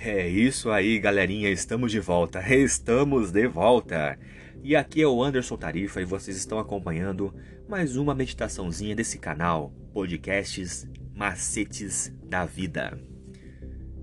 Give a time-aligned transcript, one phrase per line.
[0.00, 4.16] É isso aí, galerinha, estamos de volta, estamos de volta.
[4.62, 7.34] E aqui é o Anderson Tarifa e vocês estão acompanhando
[7.68, 12.96] mais uma meditaçãozinha desse canal, Podcasts Macetes da Vida.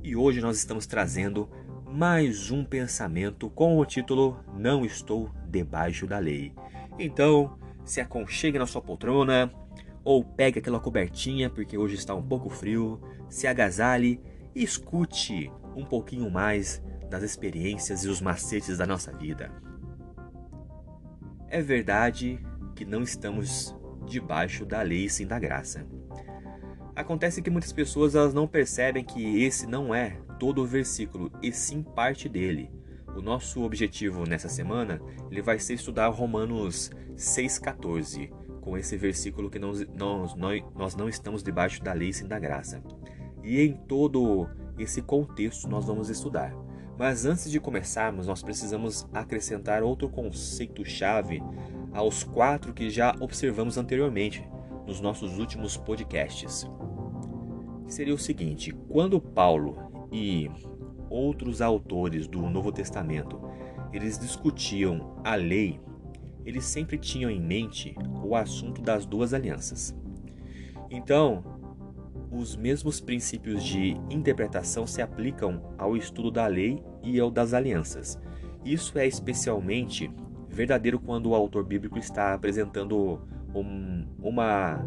[0.03, 1.49] E hoje nós estamos trazendo
[1.89, 6.52] mais um pensamento com o título Não Estou Debaixo da Lei.
[6.99, 9.49] Então, se aconchegue na sua poltrona
[10.03, 12.99] ou pegue aquela cobertinha porque hoje está um pouco frio,
[13.30, 14.20] se agasalhe
[14.55, 19.52] e escute um pouquinho mais das experiências e os macetes da nossa vida.
[21.50, 22.40] É verdade
[22.76, 25.86] que não estamos debaixo da lei sim da graça.
[26.95, 31.52] Acontece que muitas pessoas elas não percebem que esse não é todo o versículo, e
[31.52, 32.72] sim parte dele.
[33.16, 38.31] O nosso objetivo nessa semana ele vai ser estudar Romanos 6,14,
[38.62, 40.36] com esse versículo que nós, nós,
[40.73, 42.81] nós não estamos debaixo da lei sim da graça.
[43.45, 46.53] E em todo esse contexto nós vamos estudar.
[46.97, 51.43] Mas antes de começarmos, nós precisamos acrescentar outro conceito-chave
[51.93, 54.43] aos quatro que já observamos anteriormente
[54.88, 56.67] nos nossos últimos podcasts.
[57.88, 59.77] Seria o seguinte: quando Paulo
[60.11, 60.49] e
[61.09, 63.39] outros autores do Novo Testamento
[63.93, 65.79] eles discutiam a lei,
[66.43, 69.95] eles sempre tinham em mente o assunto das duas alianças.
[70.89, 71.55] Então,
[72.38, 78.19] os mesmos princípios de interpretação se aplicam ao estudo da lei e ao das alianças.
[78.64, 80.11] Isso é especialmente
[80.50, 83.22] verdadeiro quando o autor bíblico está apresentando
[83.53, 84.83] um, uma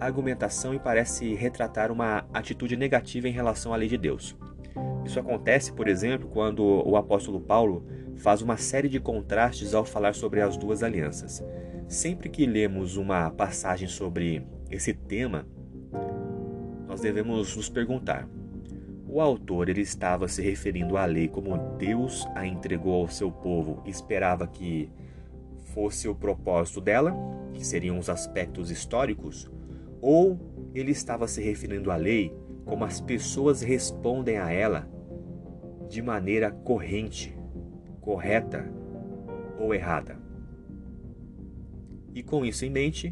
[0.00, 4.36] argumentação e parece retratar uma atitude negativa em relação à lei de Deus.
[5.04, 10.14] Isso acontece, por exemplo, quando o apóstolo Paulo faz uma série de contrastes ao falar
[10.14, 11.42] sobre as duas alianças.
[11.88, 15.46] Sempre que lemos uma passagem sobre esse tema,
[16.92, 18.28] nós devemos nos perguntar:
[19.08, 23.82] o autor ele estava se referindo à lei como Deus a entregou ao seu povo
[23.86, 24.90] e esperava que
[25.72, 27.16] fosse o propósito dela,
[27.54, 29.50] que seriam os aspectos históricos,
[30.02, 30.38] ou
[30.74, 32.30] ele estava se referindo à lei
[32.66, 34.86] como as pessoas respondem a ela
[35.88, 37.34] de maneira corrente,
[38.02, 38.70] correta
[39.58, 40.20] ou errada.
[42.14, 43.10] E com isso em mente,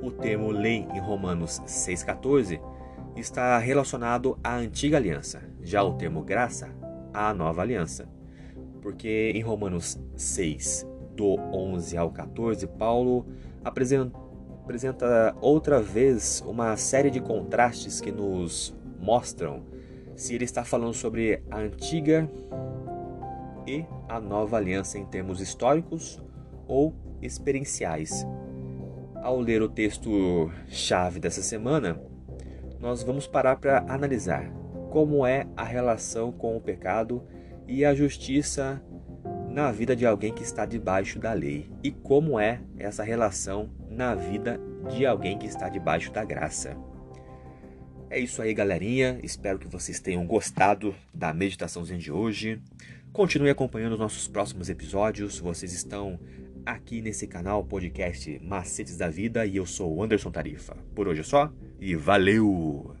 [0.00, 2.77] o termo lei em Romanos 6,14
[3.16, 6.70] está relacionado à antiga aliança, já o termo graça
[7.12, 8.08] à nova aliança.
[8.80, 10.86] Porque em Romanos 6,
[11.16, 13.26] do 11 ao 14, Paulo
[13.64, 19.64] apresenta, outra vez uma série de contrastes que nos mostram
[20.14, 22.28] se ele está falando sobre a antiga
[23.66, 26.20] e a nova aliança em termos históricos
[26.66, 28.26] ou experienciais.
[29.22, 32.00] Ao ler o texto chave dessa semana,
[32.80, 34.50] nós vamos parar para analisar
[34.90, 37.22] como é a relação com o pecado
[37.66, 38.82] e a justiça
[39.50, 44.14] na vida de alguém que está debaixo da lei e como é essa relação na
[44.14, 44.60] vida
[44.94, 46.76] de alguém que está debaixo da graça.
[48.10, 49.18] É isso aí, galerinha.
[49.22, 52.62] Espero que vocês tenham gostado da meditaçãozinha de hoje.
[53.12, 55.38] Continue acompanhando os nossos próximos episódios.
[55.38, 56.18] Vocês estão
[56.64, 60.76] aqui nesse canal podcast Macetes da Vida e eu sou o Anderson Tarifa.
[60.94, 62.97] Por hoje é só e valeu!